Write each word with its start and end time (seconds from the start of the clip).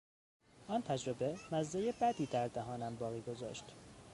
آن 0.67 0.81
تجربه 0.81 1.35
مزهی 1.51 1.91
بدی 2.01 2.25
دردهانم 2.25 2.95
باقی 2.95 3.21
گذاشت. 3.21 3.65